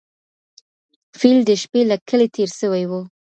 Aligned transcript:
فیل 1.19 1.39
د 1.49 1.51
شپې 1.61 1.81
له 1.89 1.97
کلي 2.09 2.27
تېر 2.35 2.49
سوی 2.59 2.83
و. 2.89 2.91